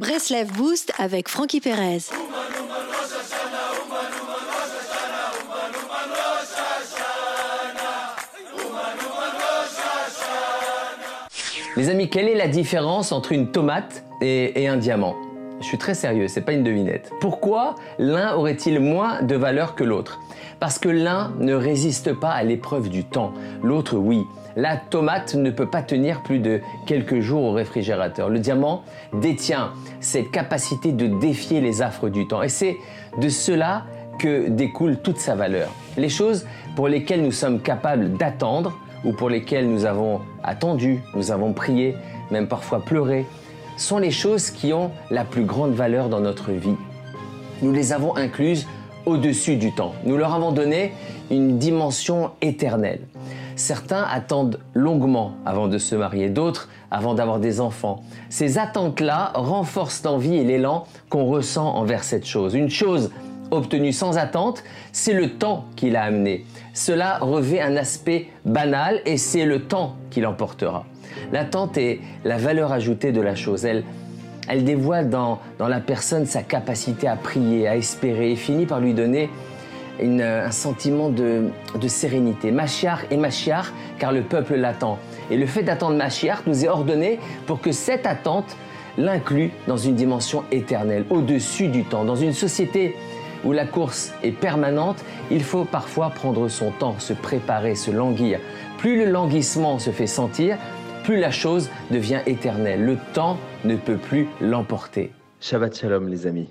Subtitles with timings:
[0.00, 1.98] Breslev Boost avec Frankie Perez.
[11.76, 15.16] Les amis, quelle est la différence entre une tomate et, et un diamant?
[15.60, 17.10] Je suis très sérieux, c'est pas une devinette.
[17.20, 20.18] Pourquoi l'un aurait-il moins de valeur que l'autre?
[20.58, 24.24] Parce que l'un ne résiste pas à l'épreuve du temps, l'autre oui.
[24.56, 28.30] La tomate ne peut pas tenir plus de quelques jours au réfrigérateur.
[28.30, 32.42] Le diamant détient cette capacité de défier les affres du temps.
[32.42, 32.78] Et c'est
[33.18, 33.84] de cela
[34.18, 35.68] que découle toute sa valeur.
[35.98, 41.30] Les choses pour lesquelles nous sommes capables d'attendre ou pour lesquelles nous avons attendu, nous
[41.30, 41.94] avons prié,
[42.30, 43.26] même parfois pleuré,
[43.80, 46.76] sont les choses qui ont la plus grande valeur dans notre vie.
[47.62, 48.66] Nous les avons incluses
[49.06, 49.94] au-dessus du temps.
[50.04, 50.92] Nous leur avons donné
[51.30, 53.00] une dimension éternelle.
[53.56, 58.02] Certains attendent longuement avant de se marier, d'autres avant d'avoir des enfants.
[58.28, 62.54] Ces attentes-là renforcent l'envie et l'élan qu'on ressent envers cette chose.
[62.54, 63.10] Une chose
[63.50, 64.62] obtenue sans attente,
[64.92, 66.44] c'est le temps qui l'a amené.
[66.74, 70.84] Cela revêt un aspect banal et c'est le temps qui l'emportera.
[71.32, 73.64] L'attente est la valeur ajoutée de la chose.
[73.64, 73.84] Elle,
[74.48, 78.80] elle dévoile dans, dans la personne sa capacité à prier, à espérer et finit par
[78.80, 79.28] lui donner
[80.02, 82.52] un sentiment de, de sérénité.
[82.52, 84.98] Machiar et Machiar, car le peuple l'attend.
[85.30, 88.56] Et le fait d'attendre Machiar nous est ordonné pour que cette attente
[88.96, 92.96] l'inclue dans une dimension éternelle, au-dessus du temps, dans une société
[93.44, 98.40] où la course est permanente, il faut parfois prendre son temps, se préparer, se languir.
[98.78, 100.56] Plus le languissement se fait sentir,
[101.04, 102.84] plus la chose devient éternelle.
[102.84, 105.12] Le temps ne peut plus l'emporter.
[105.40, 106.48] Shabbat Shalom les amis.